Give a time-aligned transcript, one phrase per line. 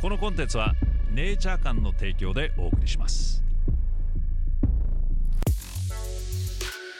[0.00, 0.74] このコンテンツは
[1.10, 3.42] ネイチャー館の提供でお送りします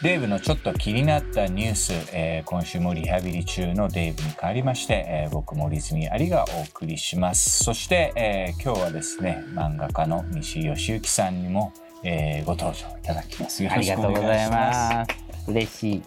[0.02, 11.72] デーブのちょっと気になったニュース、えー今週もリハビリ中のデーブに変わりまして、えー僕森泉有がお送りしますそして、えー今日はですね漫画家の西義行さんにも、
[12.04, 15.06] えーご登場いただきますよありろしくおがとうござい願いしますま
[15.44, 15.50] す。
[15.50, 16.02] 嬉しい。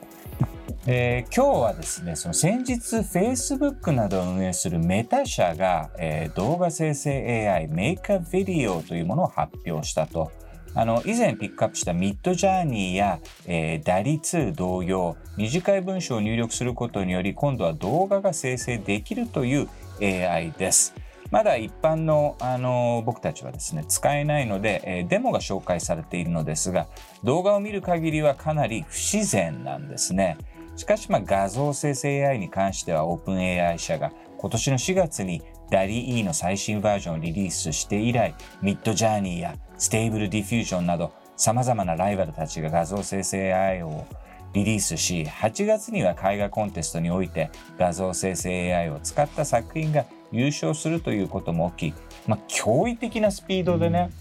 [0.88, 10.32] えー今日はですねその先日 Facebook などを運営するメタ社が、えー動画生成 AI メイクアビデオというものを発表したと
[10.74, 19.69] あの以前ピックアップしたミッドジャーニーや、えー、ダリ2同様短い文章を入力することにより今度は動画が生成できるという
[20.02, 20.96] AI です。
[21.29, 26.88] まだ一般の、あの僕たちはですね使えないので、えーデモが紹介されているのですが
[27.24, 30.38] 動画を見る限りはかなり不自然なんですね。
[30.75, 44.05] しかし、まあ、画像生成 AI に関しては OpenAI 社が今年の4月に DALI-E の最新バージョンをリリースして以来 Midjourney や Stable Diffusion など様々なライバルたちが画像生成 AI を
[44.53, 51.95] リリースし8月には絵画コンテストにおいて画像生成 AI を使った作品が優勝するということも起き、
[52.28, 54.11] まあ、驚異的なスピードでね、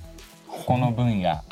[0.66, 1.42] この分野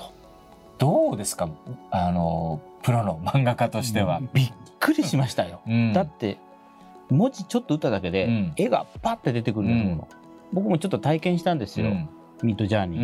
[0.78, 1.48] どうですか？
[1.90, 4.20] あのプロの漫画家としては。
[4.32, 5.60] びっくりしましたよ。
[5.66, 5.92] うん。
[5.92, 6.38] だって
[7.10, 8.52] 文字ちょっと打っただけで、うん。
[8.56, 10.08] 絵がパッて出てくるもの、
[10.52, 12.08] 僕もちょっと体験したんですよ、うん。
[12.42, 13.00] ミッドジャーニー。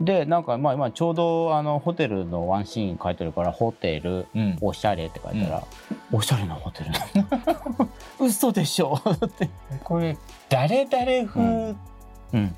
[0.00, 0.04] うん。
[0.04, 4.58] でなんかまあ今ちょうどあのホテルのワンシーン書いてるからホテルうん。
[4.60, 5.64] おしゃれって書いたら、
[6.12, 6.90] おしゃれなホテル
[8.26, 9.00] 嘘でしょ。
[9.24, 9.48] って、
[9.82, 10.16] これ
[10.48, 11.74] 誰々風っ
[12.32, 12.54] うん、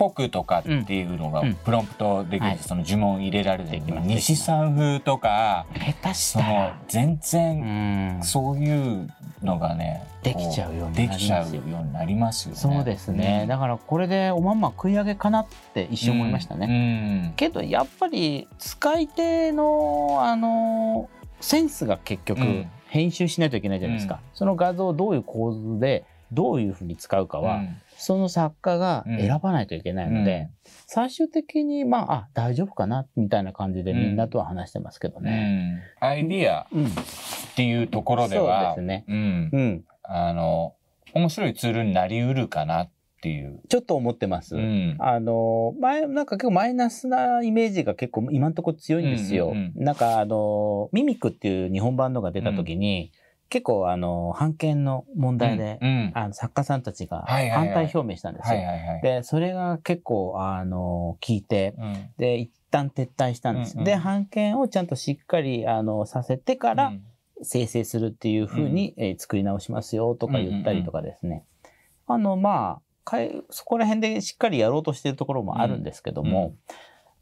[0.00, 1.54] ぽくとかっていうのがうん。
[1.54, 2.56] プロンプトできはい。
[2.56, 11.60] るその呪文入れられてできます西さん風とか下手しその全う然ん、そういうのがねできちゃうようにでなりますよ。
[11.60, 12.56] きちゃうようになりますよね。
[12.60, 16.66] そうですね、だからこれでおまんま食い上げかなって一瞬思いましたね。
[16.66, 17.32] ね。
[17.36, 21.08] けどやっぱり使い手のあの
[21.40, 22.70] センスが結局うん。
[22.88, 24.20] 編集しないといけないじゃないですか、うん。
[24.34, 30.50] その画像をどういう構図でどういうふうに使うかは、うんその作家が選ばないといけないので、うん
[30.86, 33.06] 最終的にまああ大丈夫かな？
[33.16, 35.82] みたいな感じでうんみんなとは話してますけどうね。
[36.00, 36.88] んアイディアうん、っ
[37.54, 39.04] ていうところでそうはですね。
[39.06, 40.74] うんうん、あの
[41.14, 42.90] 面白いツールになりうるかなっ
[43.22, 43.60] ていう。
[43.68, 44.56] ちょっと思ってます。
[44.56, 49.50] うんあの前なんか結構マイナスなイメージが結構今のところ強いんですよ。
[49.50, 53.12] うんうんなんかあのミミクっていう日本版のが出た時に、
[53.50, 58.60] 結構あの版権の問題で、うんあの作家さんたちが反対表明したんですよ。
[59.02, 62.10] でそれが結構あの聞いてうん。
[62.16, 63.74] で一旦撤退したんです。
[63.74, 66.92] うんうんで版権をちゃんとしっかりあのさせてから
[67.42, 71.44] 生成するっていうふうに、えー作り直しますよとか言ったりとかですね。
[72.06, 76.54] あのまあかいそこら辺でしっかりやろうとしてるところもあるんですけども、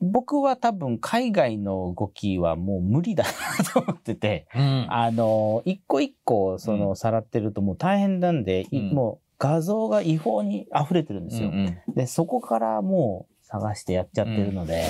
[0.01, 4.87] 僕は多分海外の動きはもう無理だなと思ってて、うん。
[4.89, 8.95] あの一個一個そうのさらってるともう大変なんで、いうん。
[8.95, 11.49] もう画像が違法に溢れてるんですよ。
[11.49, 11.55] うん
[11.87, 11.95] うん。
[11.95, 14.85] でそこからもう探してやっちゃってるので、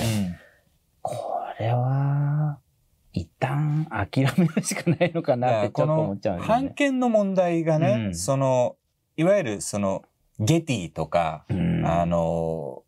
[1.02, 2.58] これは
[3.12, 6.72] 一旦諦めるしかないのかなってちょっと思っちゃうんですよ版ね。
[6.74, 8.14] 権の問題がね、うん。
[8.14, 8.76] その
[9.16, 10.04] いわゆるその
[10.38, 11.86] ゲティとか、うん。
[11.86, 12.84] あの、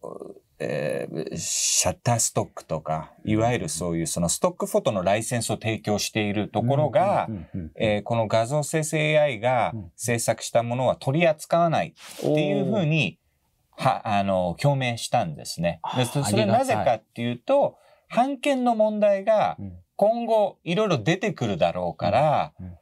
[0.60, 7.28] えーシャッターストックとかいわゆるそういうそのストックフォトのライセンスを提供しているところが、
[8.04, 9.90] この画像生成 AI がうん。
[9.96, 13.18] 制作したものは取り扱わないっていうふうに、
[13.76, 15.80] は、あの、表明したんですね。
[16.12, 16.64] そそれない。
[16.64, 17.76] ぜかっていうと、
[18.14, 19.72] 版権の問題がうん。
[19.96, 22.72] 今後いろいろ出てくるだろうから、うんうん。
[22.72, 22.79] えー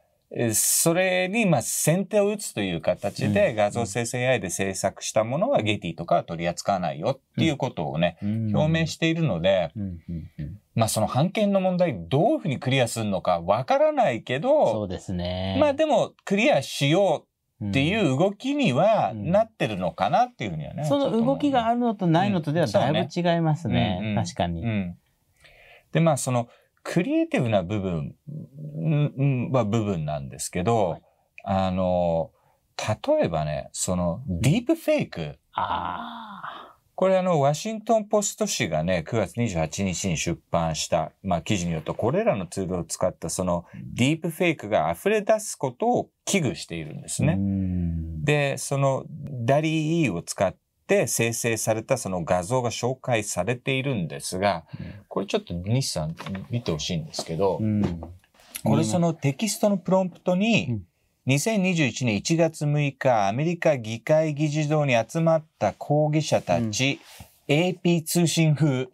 [0.53, 9.71] それにまあ先手を打つという形うんで画像生成 AI で制作したものはゲティとかは取り扱わないよっていうことをね、うん表明しているので、
[10.75, 15.57] まあその版権の問題どういうふうにクリアするのかわからないけそど、うですね。
[15.59, 17.25] まあでもクリアしよ
[17.59, 20.85] うっていう動きにはうんなってるのかなっていうふうにはね。
[20.85, 24.13] その動きがあるのとないのとではだいぶ違いますね。
[24.15, 24.63] 確かに。
[24.63, 24.97] うん。
[25.91, 26.47] で、まあ、その、
[26.83, 28.15] クリエイティブな部分
[29.51, 31.01] は部分なんですけど、はい
[31.43, 32.31] あの、
[32.77, 35.35] 例えばね、その、ディープフェイク。
[35.53, 43.65] あこれあの、ワシントンポスト紙がね、9月28日に出版した、まあ、記事によると、これらのツールを使ったその、
[43.95, 47.27] ディープフェイクが溢れ出すことを危惧しているんですあ。
[47.27, 47.33] ね。
[47.33, 50.59] うんで、そのダリー E を使って
[51.07, 54.65] 生成されたその画像が紹介されているんですが、
[55.07, 56.15] これちょっと西さん
[56.49, 58.01] 見てほしいんですけど、うん。
[58.63, 60.81] これそのテキストのプロンプトに、
[61.27, 66.99] 2021年1月6日、アメリカ議会議事堂に集まった抗議者たち、
[67.47, 68.87] AP 通信風。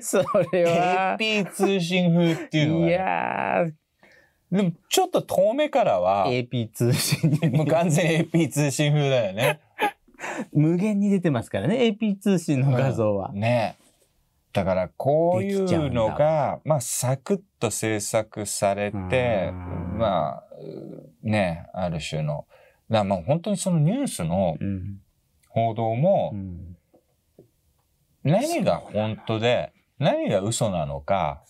[0.00, 3.72] それは、AP 通信風っていうのがいね、やー、
[4.50, 9.60] でもちょっと遠目からは、AP 通信にもう完全 AP 通信風だよね。
[10.52, 13.32] 無限に出てますからね、AP 通信の画像は。
[13.32, 13.76] ね。
[14.52, 16.14] だからこういううんのだ。
[16.14, 19.98] が、まあサクッと制作されて、うん。
[19.98, 20.42] まあ、
[21.22, 22.46] ね、ある種の、
[22.90, 25.00] だまあ本当にそのニュースのうん。
[25.50, 26.76] 報道もうん。
[28.24, 31.42] 何が本当で何が嘘なのか。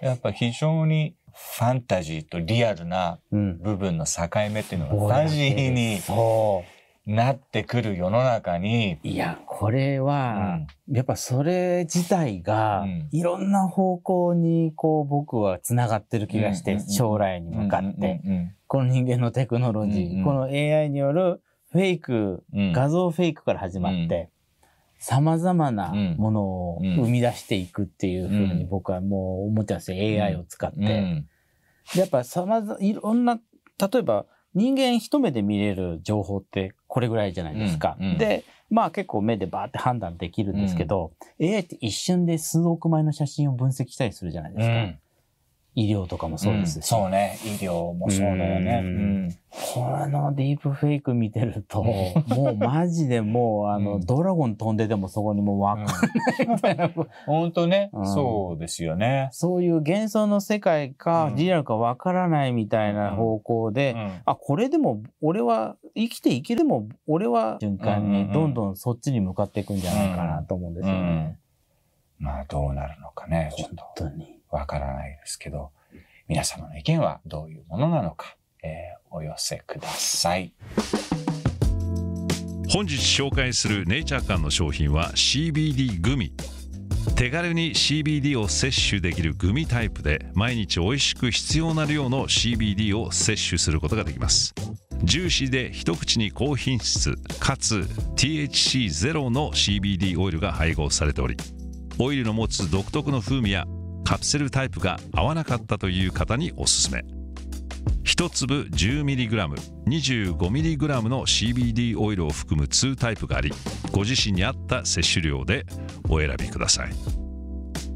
[0.00, 3.58] やっぱ非常にファンタジーとリアルなうん。
[3.58, 6.64] 部分の境目っていうのがファジーにそ
[7.06, 9.08] なってくる世の中に、う。
[9.08, 10.60] いや、これは、
[10.90, 18.22] やっぱそれ自体がうん、いろんな方向に、こう、僕は繋がってる気がして、将来に向かって、
[18.66, 22.72] この人間のテクノロジー、この AI によるフェイク、うん。
[22.72, 24.30] 画像フェイクから始まって、
[25.04, 26.16] 様々なうん。
[26.16, 28.68] ものをうん生み出していくっていうふうにうん。
[28.70, 30.78] 僕はもう思ってますよ、AI を使って。
[30.78, 31.28] うん。
[31.94, 33.38] でやっぱ様々、いろんな、
[33.78, 34.24] 例えば
[34.54, 37.98] 人間一目で見れる情報ってこれぐらいじゃないですか。
[38.00, 38.18] うんうん。
[38.18, 44.74] で、まあ結構目でバーって判断できるんですけど、AI って一瞬で数億枚の写真を分析したりするじゃないですか。
[44.74, 44.98] うん
[45.74, 46.78] 医療とかもそうですし。
[46.78, 47.38] んそうね。
[47.44, 48.80] 医療もそうだよね。
[48.82, 49.26] ううん。
[49.26, 49.30] ん
[49.74, 52.14] このディープフェイク見てると、も
[52.52, 54.06] うマジでもう、あの、うん。
[54.06, 56.90] ドラゴン飛んでてもそこにもうわかんないみたいな、
[57.26, 58.06] 本当ね、うん。
[58.06, 59.28] そうですよね。
[59.32, 61.36] そういう幻想の世界かうん。
[61.36, 64.12] リアルかわからないみたいな方向で、うん。
[64.24, 71.38] あ、これでも俺は生きていけるも俺は瞬間にどんどんそっちに向かっていくんじゃないかなと思うんですよね。
[72.18, 74.38] まあどうなるのかね、ちょっ本と当に。
[74.54, 75.70] わからないですけど、
[76.28, 80.52] 皆様の意見はどういうものなのか、えーお寄せください。
[82.68, 86.32] 本日紹介するネイチャー館の商品は CBD グミ
[87.14, 94.52] 手軽に CBD を摂取できるグミタイプで毎日美味しく必要な量の CBD を摂取することができます
[95.04, 97.86] ジューシーで一口に高品質かつ
[98.16, 101.36] THC ゼロの CBD オイルが配合されており
[102.00, 103.66] オイルの持つ独特の風味や
[104.04, 107.04] カプセルタイプが合わなかったという方におすすめ
[108.04, 109.54] 1粒 10mg、
[109.86, 113.50] 25mg の CBD オイルを含む2タイプがあり、
[113.90, 115.66] ご自身に合った摂取量で
[116.08, 116.92] お選びください。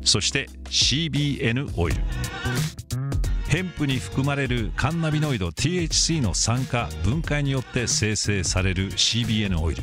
[0.05, 2.01] そして CBN オイル。
[3.49, 9.83] ヘンプに含まれるカンナビノイド THC の酸化分解によって生成される CBN オイル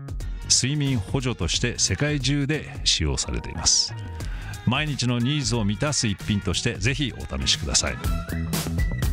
[0.51, 3.93] 睡眠補助として世界中で使用されています。
[4.67, 7.95] 毎日のニーズを満たす一品としてぜひお試しください。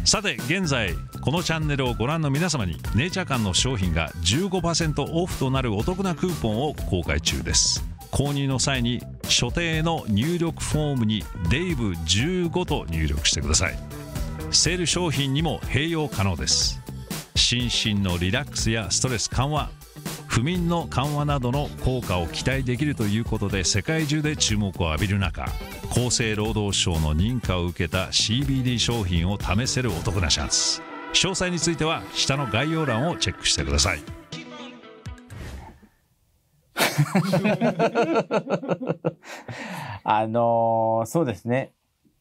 [0.04, 7.84] さて現在このチャンネルをご覧の皆様にネイチャー館の商品が15%オフとなるお得なクーポンを公開中です。
[8.10, 13.78] 購入の際に所定の入力フォームにデイブ15と入力してください。
[14.50, 16.80] セール商品にも併用可能です。
[17.34, 19.70] 心身のリラックスやストレス緩和
[20.38, 25.46] 不眠の緩和などの効果を期待できるということで世界中で注目を浴びる中
[25.90, 30.80] 厚生労働省の認可を受けた CBD 商品を試せるお得なチャンス
[31.12, 34.00] 詳細については下の概要欄をチェックしてください
[40.04, 41.72] あのーそうですね。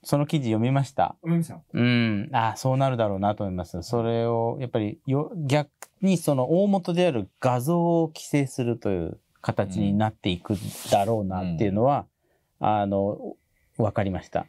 [0.03, 1.15] その記事読みました？
[1.74, 2.29] うん。
[2.33, 3.81] あそうなるだろうなと思います。
[3.83, 5.69] それを、やっぱりよ、逆
[6.01, 10.56] にその大元である画像を規制するという形になっていく
[10.92, 12.06] だろうなっていうのは、
[12.60, 13.36] あの、
[13.77, 14.46] わかりました。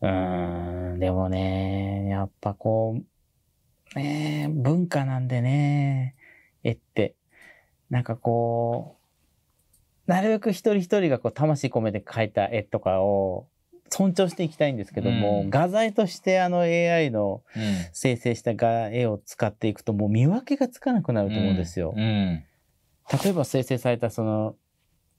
[0.00, 2.98] うーん、でもね、やっぱこ
[3.94, 6.16] う、ね、文化なんでね、
[6.62, 7.14] 絵って、
[7.90, 8.98] なんかこ
[10.06, 13.48] う、なるべく一人一人がこう魂込めて描いた絵とかを
[13.90, 15.50] 尊重していきたいんですけども、うん。
[15.50, 17.42] 画材としてあの AI の
[17.92, 21.94] 生成した画絵を使っていくともう見分けがつかなくなると思うんですよ。
[21.96, 22.44] うん。
[23.22, 24.56] 例えば生成されたその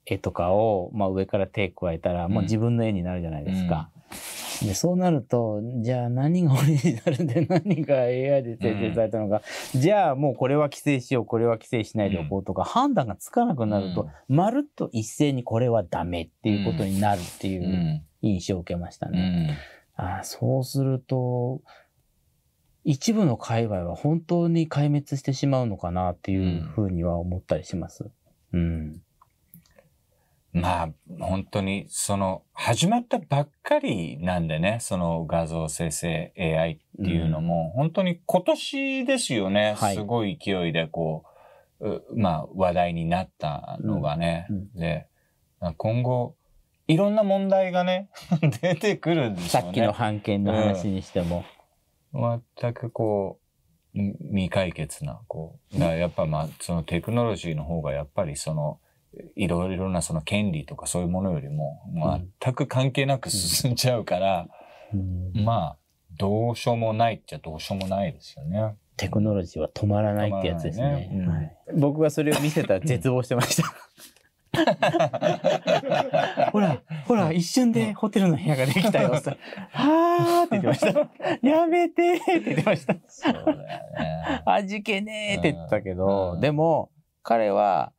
[0.05, 3.89] 絵とかを、まあ、上から手加えたらもう自分の絵になるじゃないですか。
[4.65, 9.41] でそうなるとじゃあ何がオリジナルで何が AI で生成されたのか、
[9.75, 19.57] うん、じゃあもうこれは規制しようこれは規制しないでおこうとか、うん、判断がつかなくなると、うん、まるっと一斉にこれはダメっていうことになるっていう印象を受けましたね。
[19.95, 21.61] あそうすると
[22.87, 28.09] 一部の界隈は本当に壊滅してしまうのかなっていうふうには思ったりします。
[28.53, 29.01] うん。
[30.53, 41.25] まあ、本当に、その、始まったばっかりなんでね、その画像生成 AI っていうのも、うん、本当に今年ですよね、はい、すごい勢いでこ
[41.81, 44.47] う、まあ、話題になったのがね。
[44.49, 44.55] うん。
[44.55, 45.07] うん、で、
[45.75, 46.36] 今後、
[46.87, 48.09] いろんな問題がね、
[48.61, 49.65] 出てくるんですよね。
[49.65, 51.43] さっきの判権の話にしても。
[52.13, 53.39] 全くこ
[53.93, 58.79] う、未解決な、こう、だやっぱまあ、そのテクノロジーの方がやっぱりその、
[59.35, 61.81] いろいろなその権利とかそういうものよりも
[62.41, 64.47] 全く関係なく進んじゃうから、
[64.93, 65.77] うん、まあ
[66.17, 68.75] どうしようもないっちゃどうしようもないですよね。
[68.95, 70.91] テクノロジーは止まらないってやつですね。
[70.91, 73.63] ねうんはい、僕がそれを見せたら絶望してました。
[76.51, 79.11] ほら、ほら、一瞬でホテルの部屋ができたよ。
[79.71, 81.47] はーって言ってました。
[81.47, 82.95] やめてって言ってました。
[83.07, 84.41] そうだよね。
[84.45, 86.91] 味気ねーって言ったけど、うん、でも、
[87.23, 87.91] 彼は、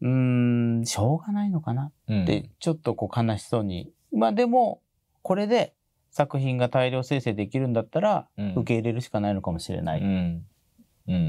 [0.00, 3.92] うん、しょうがないのかなって、ちょっとこう悲しそうに。
[4.12, 4.80] まあでも、
[5.22, 5.74] これで
[6.10, 10.02] 作品が大量生成できるんだったら、受け入れるしかないのかもしれない。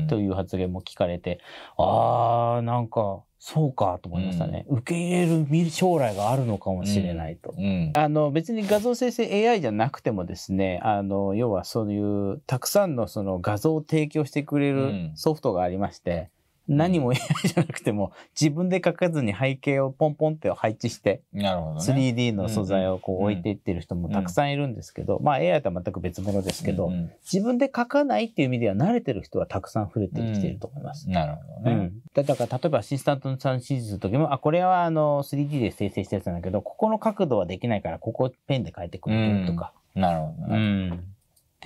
[0.07, 1.39] という発言も聞かれて、
[1.77, 7.53] ああ、なんか、そうかと思いましたね、うん、受け入れる将来があるのかもしれないと。
[7.57, 7.63] うん。
[7.63, 16.31] うん、あの別に画像生成 AI じゃなくてもですね、あの要はそういうたくさんのその画像を提供してくれるソフトがありまして、
[16.67, 26.91] 何も AI じゃなくても自分で書かずに背景をポンポンって配置して、なるほどね、3D の素材をこう置いていってる人もたくさんいるんですけど、まあ AI とは全く別物ですけど、
[27.23, 31.09] 自分で書かないっていう意味では慣れてる人はたくさん触れてきていると思います。
[31.09, 31.91] なるほどね。
[32.13, 39.73] だから例えばアシスタントさん指示する時も、あ、これはあの 3D で生成したやつなんだけど、ここの角度はできないからここペンで書いてくれるとか。
[39.95, 40.57] なるほどね。
[40.57, 41.16] うん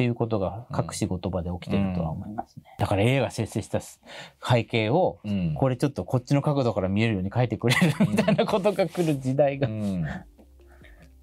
[0.01, 2.63] っていうことが隠し言葉で起きてるとは思いますね。
[2.79, 5.19] だから A が生成した背景を、
[5.53, 9.67] これちょっとこっちの角度から見えるように書いてくれるみたいなことが来る時代が。
[9.67, 10.01] うん、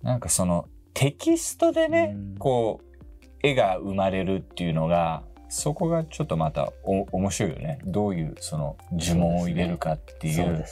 [0.03, 7.81] なんかそのテキストでね、こう絵が生まれるっていうのがそこがちょっとまたお面白いよね。
[7.85, 10.65] どういうその呪文を入れるかっていう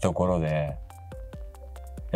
[0.00, 0.78] ところで。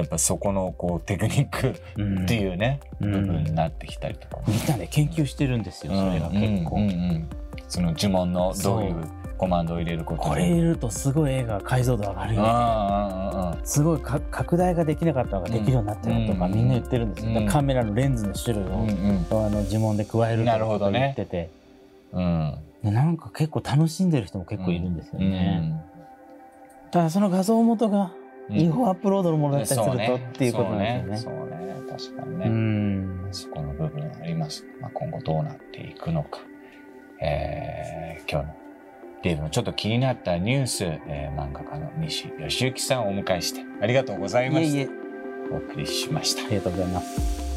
[0.00, 6.92] やっぱそこのこうテクニックっていうね、うん、部分になってきたりとか、みんなで研究してるんですよ、それが結構、うんうん。
[6.92, 7.28] うん、
[7.68, 8.96] その呪文のどういう
[9.38, 13.56] コマンドを入れることこれ入れるとすごい絵が解像度上がるよ。
[13.64, 21.50] すごい拡大ができなかったのができるようになったよとか、みんな言ってるんですよ、カメラのレンズの種類を、あの呪文で加えるとか言ってて、
[22.12, 25.84] うん、なんか結構楽しんでる人も結構いるんですよね、
[26.90, 28.12] ただその画像元が
[28.52, 31.38] 違法アップロードのものだったりするとっていうことなんですよね。
[31.38, 32.46] そうね、確かにね。
[32.46, 34.66] うん、そこの部分あります。
[34.80, 36.40] まあ、今後どうなっていくのか。
[37.20, 38.54] えー、今日の
[39.22, 44.78] デーブのちょっと気になったニュース、えー、漫画家の西義行さんをお迎えしてありがとうございました。
[44.78, 44.88] いえいえ
[45.52, 46.46] お送りしました。
[46.46, 47.50] ありがとうございます。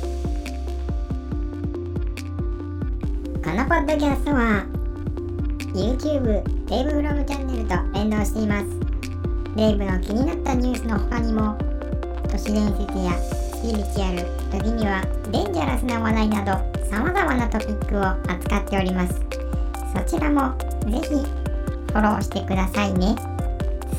[3.42, 4.66] このポッドキャストは
[5.74, 8.83] YouTube デーブフロムチャンネルと連動しています。
[9.56, 11.56] レイブの気になったニュースの他にも
[12.30, 19.22] 都市伝説やスピリチュアル時にはデンジャラスな話題などさまざまなトピックを扱っております。
[19.96, 20.58] そちらも
[20.90, 23.16] ぜひフォローしてくださいね。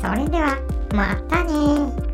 [0.01, 0.57] それでは
[0.93, 2.04] またね